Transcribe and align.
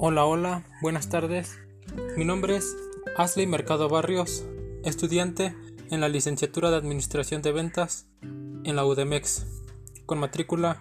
Hola, 0.00 0.26
hola, 0.26 0.62
buenas 0.80 1.08
tardes. 1.08 1.58
Mi 2.16 2.24
nombre 2.24 2.54
es 2.54 2.76
Asley 3.16 3.48
Mercado 3.48 3.88
Barrios, 3.88 4.44
estudiante 4.84 5.56
en 5.90 6.00
la 6.00 6.08
licenciatura 6.08 6.70
de 6.70 6.76
Administración 6.76 7.42
de 7.42 7.50
Ventas 7.50 8.06
en 8.22 8.76
la 8.76 8.86
UDMEX, 8.86 9.44
con 10.06 10.20
matrícula 10.20 10.80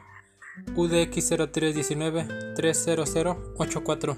UDX 0.75 1.29
0319 1.29 2.53
30084. 2.55 4.17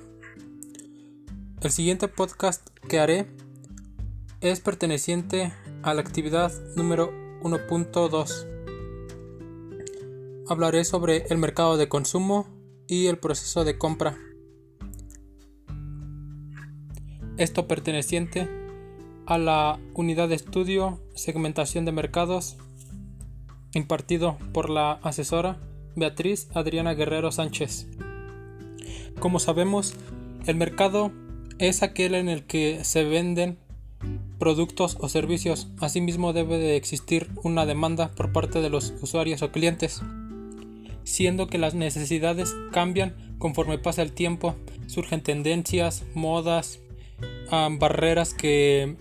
El 1.62 1.72
siguiente 1.72 2.10
podcast 2.10 2.68
que 2.90 3.00
haré 3.00 3.26
es 4.42 4.60
perteneciente 4.60 5.54
a 5.82 5.94
la 5.94 6.02
actividad 6.02 6.52
número 6.76 7.14
1.2. 7.42 8.48
Hablaré 10.50 10.84
sobre 10.84 11.26
el 11.30 11.38
mercado 11.38 11.78
de 11.78 11.88
consumo 11.88 12.50
y 12.86 13.08
el 13.08 13.18
proceso 13.18 13.64
de 13.64 13.78
compra. 13.78 14.18
Esto 17.40 17.68
perteneciente 17.68 18.50
a 19.26 19.38
la 19.38 19.80
unidad 19.94 20.28
de 20.28 20.36
estudio 20.36 21.00
segmentación 21.16 21.86
de 21.86 21.94
mercados 21.94 22.58
impartido 23.74 24.38
por 24.52 24.70
la 24.70 25.00
asesora 25.04 25.58
Beatriz 25.96 26.50
Adriana 26.54 26.96
Guerrero 26.96 27.32
Sánchez. 27.32 27.88
Como 29.22 29.40
sabemos, 29.40 29.96
el 30.48 30.58
mercado 30.58 31.14
es 31.60 31.82
aquel 31.82 32.16
en 32.16 32.28
el 32.28 32.44
que 32.44 32.84
se 32.84 33.06
venden 33.06 33.58
productos 34.38 34.98
o 35.00 35.08
servicios. 35.08 35.70
Asimismo 35.80 36.34
debe 36.34 36.58
de 36.58 36.76
existir 36.76 37.30
una 37.42 37.66
demanda 37.66 38.10
por 38.10 38.34
parte 38.34 38.60
de 38.60 38.70
los 38.70 38.94
usuarios 39.02 39.44
o 39.44 39.54
clientes, 39.54 40.02
siendo 41.06 41.48
que 41.48 41.58
las 41.58 41.74
necesidades 41.74 42.54
cambian 42.74 43.16
conforme 43.38 43.78
pasa 43.78 44.02
el 44.02 44.12
tiempo, 44.12 44.56
surgen 44.88 45.24
tendencias, 45.24 46.04
modas, 46.14 46.82
barreras 47.50 48.34
que 48.34 48.98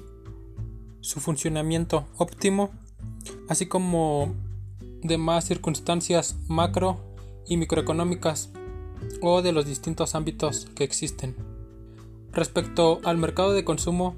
su 1.00 1.20
funcionamiento 1.20 2.06
óptimo, 2.16 2.70
así 3.48 3.66
como 3.66 4.34
demás 5.02 5.46
circunstancias 5.46 6.36
macro 6.48 6.98
y 7.46 7.56
microeconómicas 7.56 8.50
o 9.20 9.42
de 9.42 9.52
los 9.52 9.66
distintos 9.66 10.14
ámbitos 10.14 10.66
que 10.74 10.84
existen. 10.84 11.36
Respecto 12.32 13.00
al 13.04 13.16
mercado 13.16 13.52
de 13.52 13.64
consumo, 13.64 14.16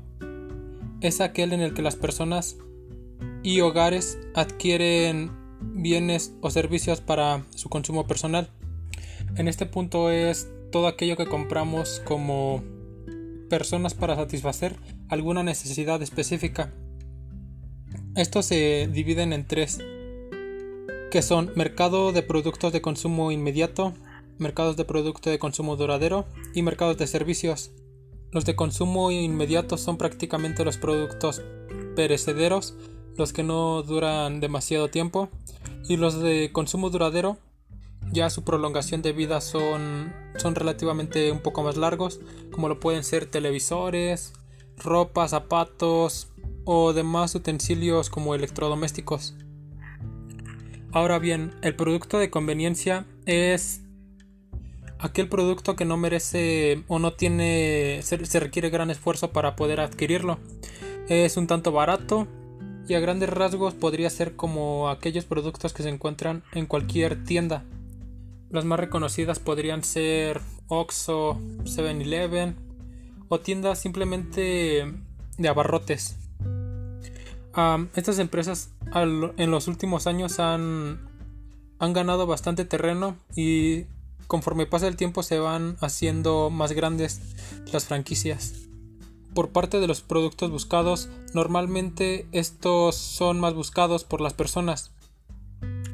es 1.01 1.21
aquel 1.21 1.53
en 1.53 1.61
el 1.61 1.75
que 1.75 1.83
las 1.83 1.97
personas 1.97 2.57
y 3.43 3.61
hogares 3.61 4.19
adquieren 4.35 5.31
bienes 5.61 6.35
o 6.41 6.51
servicios 6.51 7.01
para 7.01 7.45
su 7.55 7.69
consumo 7.69 8.07
personal. 8.07 8.51
En 9.37 9.49
este 9.49 9.67
punto 9.67 10.11
es 10.11 10.49
todo 10.73 10.87
aquello 10.87 11.17
que 11.17 11.27
compramos 11.27 12.01
como 12.05 12.63
personas 13.51 13.93
para 13.93 14.17
satisfacer 14.17 14.77
alguna 15.11 15.43
necesidad 15.43 16.01
específica. 16.01 16.73
Estos 18.17 18.47
se 18.47 18.89
dividen 18.91 19.35
en 19.35 19.47
tres, 19.47 19.79
que 21.11 21.21
son 21.21 21.53
mercado 21.57 22.13
de 22.13 22.23
productos 22.23 22.73
de 22.73 22.81
consumo 22.81 23.31
inmediato, 23.31 23.93
mercados 24.39 24.77
de 24.79 24.87
productos 24.87 25.31
de 25.31 25.39
consumo 25.39 25.77
duradero 25.77 26.25
y 26.55 26.63
mercados 26.63 26.97
de 26.97 27.07
servicios. 27.07 27.73
Los 28.33 28.47
de 28.47 28.57
consumo 28.57 29.11
inmediato 29.11 29.77
son 29.77 29.99
prácticamente 29.99 30.65
los 30.65 30.79
productos 30.79 31.43
perecederos, 31.97 32.75
los 33.19 33.33
que 33.33 33.43
no 33.43 33.83
duran 33.83 34.41
demasiado 34.41 34.89
tiempo, 34.89 35.29
y 35.89 35.97
los 35.97 36.23
de 36.23 36.51
consumo 36.53 36.89
duradero 36.89 37.37
ya 38.13 38.31
su 38.31 38.45
prolongación 38.45 39.03
de 39.03 39.13
vida 39.13 39.41
son, 39.41 40.13
son 40.37 40.55
relativamente 40.55 41.31
un 41.33 41.41
poco 41.41 41.63
más 41.63 41.77
largos, 41.77 42.21
como 42.51 42.69
lo 42.69 42.81
pueden 42.81 43.05
ser 43.05 43.27
televisores, 43.27 44.33
ropa, 44.77 45.29
zapatos 45.29 46.29
o 46.65 46.93
demás 46.93 47.35
utensilios 47.35 48.11
como 48.11 48.35
electrodomésticos. 48.35 49.35
Ahora 50.93 51.19
bien, 51.19 51.55
el 51.63 51.77
producto 51.77 52.19
de 52.19 52.31
conveniencia 52.31 53.07
es 53.27 53.83
aquel 54.99 55.29
producto 55.29 55.77
que 55.77 55.85
no 55.85 55.97
merece 55.97 56.85
o 56.89 56.99
no 56.99 57.13
tiene, 57.13 58.01
se, 58.03 58.25
se, 58.27 58.41
requiere 58.41 58.71
gran 58.71 58.91
esfuerzo 58.91 59.31
para 59.31 59.55
poder 59.55 59.81
adquirirlo. 59.81 60.39
Es 61.09 61.37
un 61.37 61.47
tanto 61.47 61.71
barato 61.71 62.27
y 62.89 62.95
a 62.95 63.01
grandes 63.01 63.29
rasgos 63.29 63.75
podría 63.75 64.11
ser 64.11 64.35
como 64.35 64.89
aquellos 64.89 65.25
productos 65.25 65.73
que 65.73 65.85
se 65.85 65.89
encuentran 65.89 66.43
en 66.55 66.67
cualquier 66.67 67.25
tienda. 67.25 67.65
Las 68.51 68.65
más 68.65 68.81
reconocidas 68.81 69.39
podrían 69.39 69.85
ser 69.85 70.41
Oxxo, 70.67 71.39
7-Eleven 71.65 72.57
o 73.29 73.39
tiendas 73.39 73.81
simplemente 73.81 74.93
de 75.39 75.49
abarrotes. 75.49 76.17
estas 77.95 78.19
empresas 78.19 78.71
en 78.93 79.51
los 79.53 79.69
últimos 79.69 80.09
años 80.09 80.41
han, 80.41 81.09
han 81.79 81.93
ganado 81.93 82.27
bastante 82.27 82.65
terreno 82.65 83.17
y 83.37 83.85
conforme 84.27 84.67
pasa 84.67 84.89
el 84.89 84.97
tiempo 84.97 85.23
se 85.23 85.39
van 85.39 85.77
haciendo 85.81 86.51
más 86.51 86.73
grandes 86.73 87.21
las 87.73 87.85
franquicias. 87.85 88.55
Por 89.33 89.51
parte 89.51 89.79
de 89.79 89.87
los 89.87 90.01
productos 90.01 90.51
buscados, 90.51 91.09
normalmente 91.35 92.27
estos 92.33 92.97
son 92.97 93.39
más 93.39 93.55
buscados 93.55 94.03
por 94.03 94.21
las 94.21 94.35
personas 94.35 94.91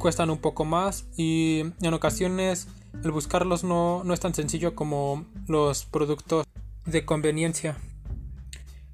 cuestan 0.07 0.31
un 0.31 0.39
poco 0.39 0.65
más 0.65 1.05
y 1.17 1.65
en 1.83 1.93
ocasiones 1.93 2.69
el 3.03 3.11
buscarlos 3.11 3.65
no, 3.65 4.05
no 4.05 4.15
es 4.15 4.21
tan 4.21 4.35
sencillo 4.35 4.77
como 4.77 5.27
los 5.49 5.85
productos 5.85 6.47
de 6.85 7.05
conveniencia. 7.05 7.77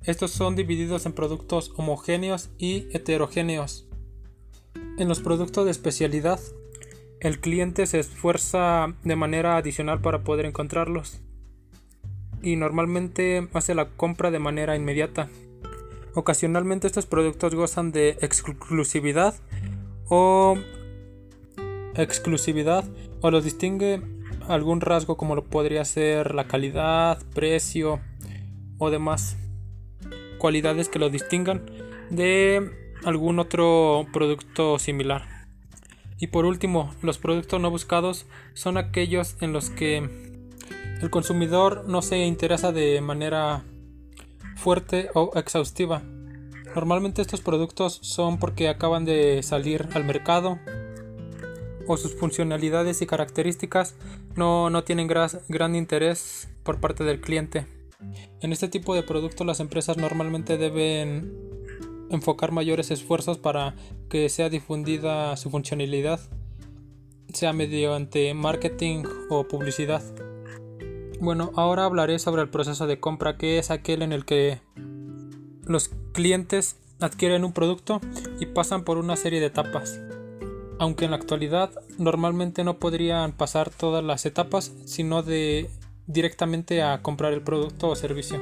Estos 0.05 0.31
son 0.31 0.57
divididos 0.57 1.05
en 1.05 1.13
productos 1.13 1.71
homogéneos 1.77 2.49
y 2.57 2.87
heterogéneos. 2.97 3.87
En 4.97 5.07
los 5.07 5.21
productos 5.21 5.67
de 5.67 5.73
especialidad, 5.73 6.41
el 7.21 7.41
cliente 7.41 7.85
se 7.85 7.99
esfuerza 7.99 8.95
de 9.05 9.15
manera 9.15 9.59
adicional 9.59 10.01
para 10.01 10.25
poder 10.25 10.47
encontrarlos 10.47 11.21
y 12.41 12.57
normalmente 12.57 13.49
hace 13.53 13.75
la 13.75 13.91
compra 13.91 14.31
de 14.31 14.39
manera 14.39 14.77
inmediata. 14.77 15.29
Ocasionalmente 16.15 16.87
estos 16.87 17.05
productos 17.05 17.55
gozan 17.55 17.93
de 17.93 18.17
exclusividad 18.23 19.35
o 20.09 20.57
exclusividad 21.95 22.85
o 23.21 23.31
los 23.31 23.45
distingue 23.45 24.03
algún 24.49 24.81
rasgo 24.81 25.17
como 25.17 25.35
lo 25.35 25.45
podría 25.45 25.85
ser 25.85 26.35
la 26.35 26.47
calidad, 26.47 27.19
precio 27.35 28.01
o 28.79 28.91
demás 28.91 29.37
cualidades 30.39 30.89
que 30.89 30.99
lo 30.99 31.09
distingan 31.09 31.63
de 32.11 32.71
algún 33.05 33.39
otro 33.39 34.07
producto 34.13 34.79
similar. 34.79 35.47
Y 36.19 36.29
por 36.29 36.45
último, 36.45 36.95
los 37.03 37.19
productos 37.19 37.61
no 37.61 37.71
buscados 37.71 38.27
son 38.55 38.77
aquellos 38.77 39.37
en 39.41 39.53
los 39.53 39.71
que 39.71 39.99
el 41.01 41.11
consumidor 41.11 41.85
no 41.89 42.01
se 42.01 42.19
interesa 42.19 42.71
de 42.71 43.01
manera 43.01 43.65
fuerte 44.57 45.11
o 45.15 45.33
exhaustiva. 45.35 46.03
Normalmente 46.75 47.23
estos 47.23 47.41
productos 47.41 47.99
son 48.03 48.39
porque 48.39 48.69
acaban 48.69 49.05
de 49.05 49.43
salir 49.43 49.89
al 49.95 50.05
mercado 50.05 50.59
o 51.87 51.97
sus 51.97 52.15
funcionalidades 52.15 53.03
y 53.03 53.07
características 53.07 53.95
no, 54.37 54.85
tienen 54.85 55.09
gran 55.09 55.75
interés 55.75 56.49
por 56.63 56.81
parte 56.81 57.05
del 57.05 57.21
cliente. 57.21 57.67
En 58.41 58.53
este 58.53 58.69
tipo 58.69 58.95
de 58.95 59.03
productos 59.03 59.47
las 59.47 59.61
empresas 59.61 59.97
normalmente 59.97 60.59
deben 60.59 61.33
enfocar 62.11 62.53
mayores 62.53 62.91
esfuerzos 62.91 63.39
para 63.39 63.75
que 64.09 64.29
sea 64.29 64.51
difundida 64.51 65.37
su 65.37 65.51
funcionalidad, 65.51 66.21
sea 67.33 67.53
mediante 67.53 68.35
marketing 68.35 69.05
o 69.31 69.45
publicidad. 69.45 70.03
Bueno, 71.21 71.53
ahora 71.57 71.85
hablaré 71.85 72.19
sobre 72.19 72.43
el 72.43 72.51
proceso 72.51 72.87
de 72.87 72.99
compra, 72.99 73.39
que 73.39 73.59
es 73.59 73.71
aquel 73.71 74.03
en 74.03 74.13
el 74.13 74.25
que 74.25 74.61
los 75.65 75.91
clientes 76.13 76.77
adquieren 77.01 77.45
un 77.45 77.53
producto 77.53 78.01
y 78.41 78.47
pasan 78.47 78.85
por 78.85 78.99
una 78.99 79.17
serie 79.17 79.41
de 79.41 79.47
etapas 79.47 80.01
aunque 80.79 81.05
en 81.05 81.13
la 81.13 81.17
actualidad 81.17 81.71
normalmente 81.99 82.65
no 82.65 82.79
podrían 82.79 83.33
pasar 83.33 83.71
todas 83.71 84.05
las 84.05 84.27
etapas, 84.27 84.73
sino 84.85 85.23
de 85.23 85.71
directamente 86.07 86.83
a 86.83 87.03
comprar 87.03 87.33
el 87.33 87.43
producto 87.43 87.89
o 87.89 87.97
servicio. 87.97 88.41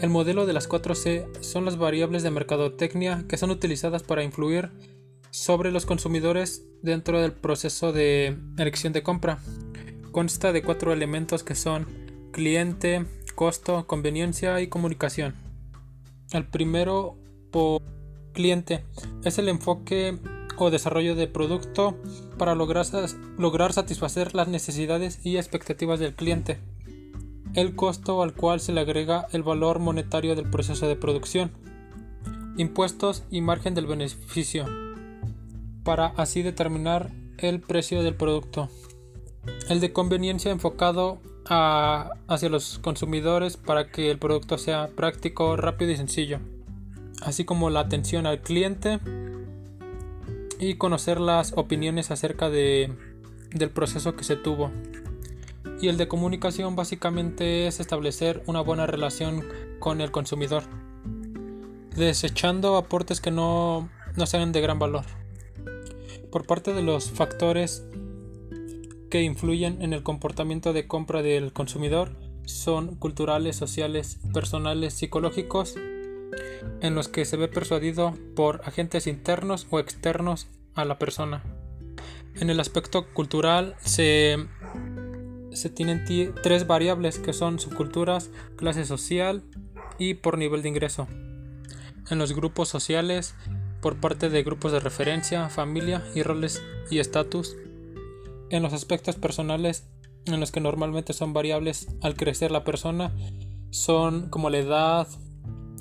El 0.00 0.10
modelo 0.10 0.44
de 0.46 0.52
las 0.52 0.68
4C 0.68 1.40
son 1.40 1.64
las 1.64 1.78
variables 1.78 2.22
de 2.22 2.30
mercadotecnia 2.30 3.24
que 3.28 3.36
son 3.36 3.50
utilizadas 3.50 4.02
para 4.02 4.24
influir 4.24 4.70
sobre 5.30 5.70
los 5.70 5.86
consumidores 5.86 6.64
dentro 6.82 7.20
del 7.20 7.32
proceso 7.32 7.92
de 7.92 8.36
elección 8.58 8.92
de 8.92 9.02
compra. 9.02 9.38
Consta 10.12 10.52
de 10.52 10.62
cuatro 10.62 10.92
elementos 10.92 11.42
que 11.42 11.54
son 11.54 11.86
cliente, 12.32 13.06
costo, 13.34 13.86
conveniencia 13.86 14.60
y 14.60 14.68
comunicación. 14.68 15.34
El 16.32 16.46
primero 16.46 17.16
por 17.50 17.82
cliente 18.32 18.84
es 19.24 19.38
el 19.38 19.48
enfoque 19.48 20.18
o 20.56 20.70
desarrollo 20.70 21.14
de 21.14 21.26
producto 21.26 21.96
para 22.38 22.54
lograr, 22.54 22.86
lograr 23.38 23.72
satisfacer 23.72 24.34
las 24.34 24.48
necesidades 24.48 25.24
y 25.24 25.36
expectativas 25.36 26.00
del 26.00 26.14
cliente. 26.14 26.58
el 27.54 27.76
costo 27.76 28.22
al 28.22 28.34
cual 28.34 28.60
se 28.60 28.72
le 28.72 28.80
agrega 28.80 29.28
el 29.32 29.44
valor 29.44 29.78
monetario 29.78 30.34
del 30.34 30.50
proceso 30.50 30.88
de 30.88 30.96
producción, 30.96 31.52
impuestos 32.56 33.22
y 33.30 33.40
margen 33.40 33.74
del 33.74 33.86
beneficio, 33.86 34.66
para 35.84 36.06
así 36.16 36.42
determinar 36.42 37.12
el 37.38 37.60
precio 37.60 38.02
del 38.02 38.16
producto. 38.16 38.68
El 39.68 39.80
de 39.80 39.92
conveniencia 39.92 40.50
enfocado 40.50 41.20
hacia 41.46 42.48
los 42.48 42.78
consumidores 42.78 43.56
para 43.56 43.90
que 43.90 44.10
el 44.10 44.18
producto 44.18 44.58
sea 44.58 44.88
práctico, 44.96 45.56
rápido 45.56 45.92
y 45.92 45.96
sencillo, 45.96 46.40
así 47.22 47.44
como 47.44 47.70
la 47.70 47.80
atención 47.80 48.26
al 48.26 48.40
cliente 48.40 48.98
y 50.68 50.74
conocer 50.74 51.20
las 51.20 51.52
opiniones 51.56 52.10
acerca 52.10 52.48
de, 52.48 52.92
del 53.50 53.70
proceso 53.70 54.16
que 54.16 54.24
se 54.24 54.36
tuvo. 54.36 54.70
Y 55.80 55.88
el 55.88 55.96
de 55.96 56.08
comunicación 56.08 56.76
básicamente 56.76 57.66
es 57.66 57.80
establecer 57.80 58.42
una 58.46 58.60
buena 58.60 58.86
relación 58.86 59.44
con 59.78 60.00
el 60.00 60.10
consumidor, 60.10 60.62
desechando 61.94 62.76
aportes 62.76 63.20
que 63.20 63.30
no, 63.30 63.90
no 64.16 64.26
sean 64.26 64.52
de 64.52 64.60
gran 64.60 64.78
valor. 64.78 65.04
Por 66.30 66.46
parte 66.46 66.72
de 66.72 66.82
los 66.82 67.10
factores 67.10 67.84
que 69.10 69.22
influyen 69.22 69.82
en 69.82 69.92
el 69.92 70.02
comportamiento 70.02 70.72
de 70.72 70.86
compra 70.86 71.22
del 71.22 71.52
consumidor 71.52 72.16
son 72.46 72.96
culturales, 72.96 73.56
sociales, 73.56 74.18
personales, 74.32 74.94
psicológicos, 74.94 75.76
en 76.80 76.94
los 76.94 77.08
que 77.08 77.24
se 77.24 77.36
ve 77.36 77.48
persuadido 77.48 78.14
por 78.34 78.60
agentes 78.64 79.06
internos 79.06 79.66
o 79.70 79.78
externos 79.78 80.48
a 80.74 80.84
la 80.84 80.98
persona. 80.98 81.42
En 82.34 82.50
el 82.50 82.60
aspecto 82.60 83.06
cultural 83.12 83.76
se, 83.80 84.46
se 85.52 85.70
tienen 85.70 86.04
tres 86.42 86.66
variables 86.66 87.18
que 87.18 87.32
son 87.32 87.58
subculturas, 87.58 88.30
clase 88.56 88.84
social 88.84 89.42
y 89.98 90.14
por 90.14 90.36
nivel 90.36 90.62
de 90.62 90.68
ingreso. 90.68 91.06
En 92.10 92.18
los 92.18 92.32
grupos 92.32 92.68
sociales, 92.68 93.34
por 93.80 93.96
parte 94.00 94.30
de 94.30 94.42
grupos 94.42 94.72
de 94.72 94.80
referencia, 94.80 95.48
familia 95.48 96.04
y 96.14 96.22
roles 96.22 96.62
y 96.90 96.98
estatus, 96.98 97.56
en 98.50 98.62
los 98.62 98.72
aspectos 98.72 99.16
personales 99.16 99.86
en 100.26 100.40
los 100.40 100.50
que 100.50 100.60
normalmente 100.60 101.12
son 101.12 101.32
variables 101.32 101.88
al 102.00 102.16
crecer 102.16 102.50
la 102.50 102.64
persona 102.64 103.12
son 103.70 104.30
como 104.30 104.50
la 104.50 104.58
edad, 104.58 105.08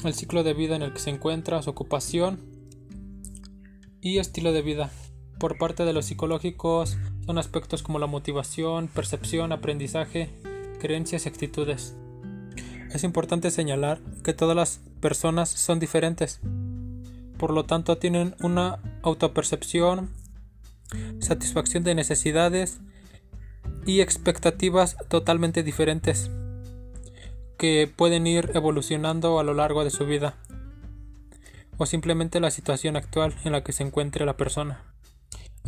el 0.07 0.13
ciclo 0.13 0.43
de 0.43 0.53
vida 0.53 0.75
en 0.75 0.81
el 0.81 0.93
que 0.93 0.99
se 0.99 1.09
encuentra, 1.09 1.61
su 1.61 1.69
ocupación 1.69 2.39
y 4.01 4.19
estilo 4.19 4.51
de 4.51 4.61
vida. 4.61 4.91
Por 5.39 5.57
parte 5.57 5.85
de 5.85 5.93
los 5.93 6.05
psicológicos 6.05 6.97
son 7.25 7.37
aspectos 7.37 7.83
como 7.83 7.99
la 7.99 8.07
motivación, 8.07 8.87
percepción, 8.87 9.51
aprendizaje, 9.51 10.29
creencias 10.79 11.25
y 11.25 11.29
actitudes. 11.29 11.95
Es 12.93 13.03
importante 13.03 13.49
señalar 13.49 13.99
que 14.23 14.33
todas 14.33 14.55
las 14.55 14.81
personas 14.99 15.49
son 15.49 15.79
diferentes, 15.79 16.39
por 17.37 17.51
lo 17.51 17.65
tanto 17.65 17.97
tienen 17.97 18.35
una 18.41 18.79
autopercepción, 19.01 20.11
satisfacción 21.19 21.83
de 21.83 21.95
necesidades 21.95 22.79
y 23.85 24.01
expectativas 24.01 24.95
totalmente 25.09 25.63
diferentes 25.63 26.29
que 27.57 27.91
pueden 27.93 28.27
ir 28.27 28.51
evolucionando 28.53 29.39
a 29.39 29.43
lo 29.43 29.53
largo 29.53 29.83
de 29.83 29.89
su 29.89 30.05
vida 30.05 30.37
o 31.77 31.85
simplemente 31.85 32.39
la 32.39 32.51
situación 32.51 32.95
actual 32.95 33.35
en 33.43 33.51
la 33.51 33.63
que 33.63 33.71
se 33.71 33.83
encuentre 33.83 34.25
la 34.25 34.37
persona. 34.37 34.83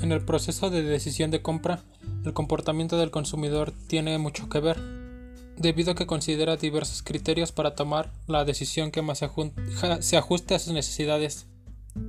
En 0.01 0.11
el 0.11 0.23
proceso 0.23 0.69
de 0.69 0.83
decisión 0.83 1.31
de 1.31 1.41
compra, 1.41 1.83
el 2.25 2.33
comportamiento 2.33 2.97
del 2.97 3.11
consumidor 3.11 3.73
tiene 3.87 4.17
mucho 4.17 4.49
que 4.49 4.59
ver, 4.59 4.77
debido 5.57 5.93
a 5.93 5.95
que 5.95 6.05
considera 6.05 6.57
diversos 6.57 7.01
criterios 7.01 7.51
para 7.51 7.75
tomar 7.75 8.11
la 8.27 8.45
decisión 8.45 8.91
que 8.91 9.01
más 9.01 9.23
se 9.99 10.17
ajuste 10.17 10.55
a 10.55 10.59
sus 10.59 10.73
necesidades 10.73 11.47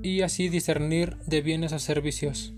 y 0.02 0.22
así 0.22 0.48
discernir 0.48 1.16
de 1.26 1.40
bienes 1.42 1.72
o 1.72 1.78
servicios 1.78 2.52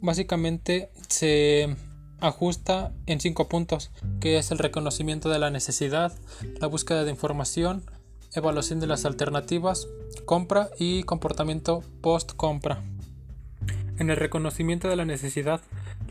básicamente 0.00 0.90
se 1.08 1.76
ajusta 2.20 2.92
en 3.06 3.20
cinco 3.20 3.48
puntos, 3.48 3.90
que 4.20 4.38
es 4.38 4.50
el 4.50 4.58
reconocimiento 4.58 5.28
de 5.28 5.38
la 5.38 5.50
necesidad, 5.50 6.12
la 6.60 6.66
búsqueda 6.66 7.04
de 7.04 7.10
información, 7.10 7.84
evaluación 8.34 8.80
de 8.80 8.86
las 8.86 9.04
alternativas, 9.04 9.88
compra 10.24 10.70
y 10.78 11.02
comportamiento 11.02 11.82
post 12.00 12.32
compra. 12.36 12.82
En 13.98 14.10
el 14.10 14.16
reconocimiento 14.16 14.88
de 14.88 14.96
la 14.96 15.04
necesidad, 15.04 15.60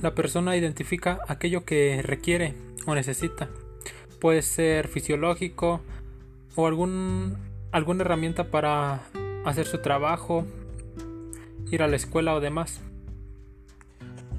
la 0.01 0.13
persona 0.13 0.55
identifica 0.55 1.19
aquello 1.27 1.65
que 1.65 2.01
requiere 2.03 2.55
o 2.85 2.93
necesita. 2.93 3.49
Puede 4.19 4.41
ser 4.41 4.87
fisiológico 4.87 5.81
o 6.55 6.67
algún, 6.67 7.37
alguna 7.71 8.03
herramienta 8.03 8.51
para 8.51 9.01
hacer 9.45 9.65
su 9.65 9.79
trabajo, 9.79 10.45
ir 11.71 11.81
a 11.81 11.87
la 11.87 11.95
escuela 11.95 12.35
o 12.35 12.39
demás. 12.39 12.81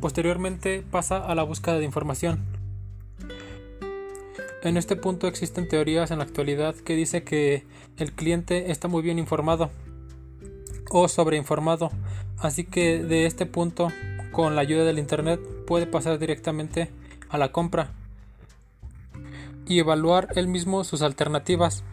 Posteriormente 0.01 0.83
pasa 0.91 1.19
a 1.19 1.35
la 1.35 1.43
búsqueda 1.43 1.79
de 1.79 1.85
información. 1.85 2.41
En 4.63 4.77
este 4.77 4.97
punto 4.97 5.27
existen 5.27 5.69
teorías 5.69 6.11
en 6.11 6.19
la 6.19 6.25
actualidad 6.25 6.75
que 6.75 6.95
dice 6.95 7.23
que 7.23 7.65
el 7.97 8.13
cliente 8.13 8.71
está 8.71 8.89
muy 8.89 9.03
bien 9.03 9.19
informado 9.19 9.71
o 10.91 11.09
sobreinformado, 11.09 11.91
así 12.39 12.65
que 12.65 13.03
de 13.03 13.27
este 13.27 13.47
punto, 13.47 13.91
con 14.33 14.57
la 14.57 14.63
ayuda 14.63 14.85
del 14.85 14.99
Internet, 14.99 15.41
puede 15.67 15.87
pasar 15.87 16.19
directamente 16.19 16.91
a 17.29 17.39
la 17.39 17.53
compra 17.53 17.93
y 19.67 19.79
evaluar 19.79 20.29
él 20.35 20.49
mismo 20.49 20.83
sus 20.85 21.01
alternativas, 21.01 21.85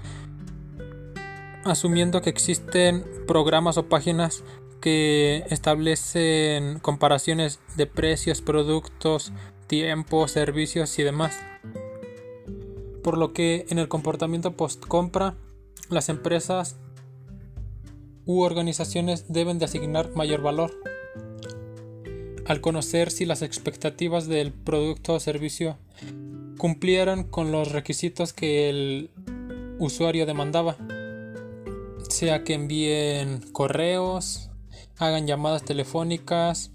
asumiendo 1.63 2.21
que 2.21 2.29
existen 2.29 3.05
programas 3.27 3.77
o 3.77 3.87
páginas 3.87 4.43
que 4.87 5.43
establecen 5.49 6.79
comparaciones 6.79 7.59
de 7.75 7.87
precios, 7.87 8.41
productos, 8.41 9.33
tiempo, 9.67 10.29
servicios 10.29 10.97
y 10.97 11.03
demás. 11.03 11.37
Por 13.03 13.17
lo 13.17 13.33
que 13.33 13.65
en 13.67 13.79
el 13.79 13.89
comportamiento 13.89 14.55
post 14.55 14.79
compra, 14.85 15.35
las 15.89 16.07
empresas 16.07 16.77
u 18.25 18.43
organizaciones 18.43 19.25
deben 19.27 19.59
de 19.59 19.65
asignar 19.65 20.15
mayor 20.15 20.41
valor. 20.41 20.71
Al 22.45 22.61
conocer 22.61 23.11
si 23.11 23.25
las 23.25 23.41
expectativas 23.41 24.27
del 24.29 24.53
producto 24.53 25.15
o 25.15 25.19
servicio 25.19 25.77
cumplieron 26.57 27.25
con 27.25 27.51
los 27.51 27.73
requisitos 27.73 28.31
que 28.31 28.69
el 28.69 29.11
usuario 29.79 30.25
demandaba, 30.25 30.77
sea 32.07 32.45
que 32.45 32.53
envíen 32.53 33.41
correos, 33.51 34.46
hagan 34.97 35.27
llamadas 35.27 35.63
telefónicas, 35.63 36.71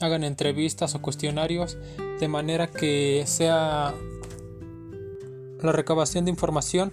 hagan 0.00 0.24
entrevistas 0.24 0.94
o 0.94 1.02
cuestionarios 1.02 1.78
de 2.18 2.28
manera 2.28 2.66
que 2.68 3.24
sea 3.26 3.94
la 5.62 5.72
recabación 5.72 6.24
de 6.24 6.30
información 6.30 6.92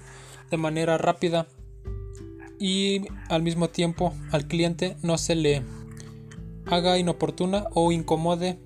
de 0.50 0.58
manera 0.58 0.98
rápida 0.98 1.48
y 2.60 3.02
al 3.30 3.44
mismo 3.44 3.70
tiempo 3.70 4.14
al 4.32 4.48
cliente 4.48 4.98
no 5.04 5.18
se 5.18 5.36
le 5.36 5.64
haga 6.66 6.98
inoportuna 6.98 7.66
o 7.74 7.92
incomode 7.92 8.60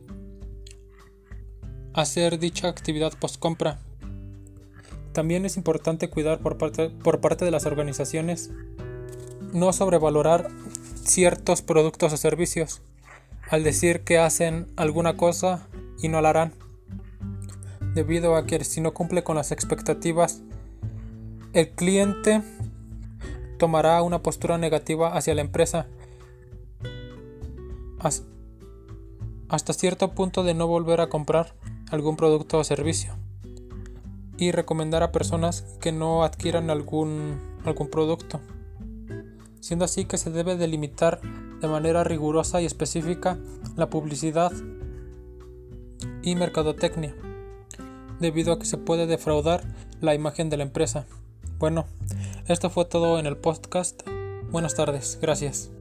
hacer 1.93 2.39
dicha 2.39 2.67
actividad 2.67 3.13
post 3.19 3.37
compra. 3.37 3.79
También 5.13 5.45
es 5.45 5.57
importante 5.57 6.09
cuidar 6.09 6.39
por 6.39 6.57
parte, 6.57 6.89
por 6.89 7.19
parte 7.19 7.43
de 7.43 7.51
las 7.51 7.65
organizaciones 7.65 8.49
no 9.53 9.73
sobrevalorar 9.73 10.47
ciertos 11.03 11.61
productos 11.61 12.13
o 12.13 12.17
servicios, 12.17 12.81
al 13.49 13.63
decir 13.63 14.03
que 14.03 14.17
hacen 14.17 14.67
alguna 14.75 15.17
cosa 15.17 15.67
y 16.01 16.07
no 16.07 16.21
la 16.21 16.29
harán, 16.29 16.53
debido 17.93 18.35
a 18.35 18.45
que 18.45 18.63
si 18.63 18.81
no 18.81 18.93
cumple 18.93 19.23
con 19.23 19.35
las 19.35 19.51
expectativas, 19.51 20.41
el 21.53 21.69
cliente 21.71 22.41
tomará 23.57 24.01
una 24.01 24.23
postura 24.23 24.57
negativa 24.57 25.15
hacia 25.15 25.35
la 25.35 25.41
empresa. 25.41 25.87
Hasta 29.49 29.73
cierto 29.73 30.11
punto 30.13 30.43
de 30.43 30.53
no 30.53 30.65
volver 30.65 31.01
a 31.01 31.09
comprar 31.09 31.53
algún 31.91 32.15
producto 32.15 32.57
o 32.57 32.63
servicio 32.63 33.15
y 34.37 34.51
recomendar 34.51 35.03
a 35.03 35.11
personas 35.11 35.63
que 35.81 35.91
no 35.91 36.23
adquieran 36.23 36.69
algún, 36.69 37.39
algún 37.65 37.89
producto 37.89 38.39
siendo 39.61 39.85
así 39.85 40.03
que 40.03 40.17
se 40.17 40.29
debe 40.29 40.57
delimitar 40.57 41.21
de 41.61 41.67
manera 41.67 42.03
rigurosa 42.03 42.61
y 42.61 42.65
específica 42.65 43.37
la 43.77 43.89
publicidad 43.89 44.51
y 46.23 46.35
mercadotecnia, 46.35 47.15
debido 48.19 48.51
a 48.53 48.59
que 48.59 48.65
se 48.65 48.77
puede 48.77 49.07
defraudar 49.07 49.63
la 50.01 50.13
imagen 50.13 50.49
de 50.49 50.57
la 50.57 50.63
empresa. 50.63 51.05
Bueno, 51.59 51.85
esto 52.47 52.69
fue 52.69 52.85
todo 52.85 53.19
en 53.19 53.25
el 53.25 53.37
podcast. 53.37 54.01
Buenas 54.51 54.75
tardes, 54.75 55.17
gracias. 55.21 55.71